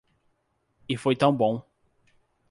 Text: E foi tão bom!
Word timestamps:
E 0.89 0.97
foi 0.97 1.15
tão 1.15 1.31
bom! 1.31 1.63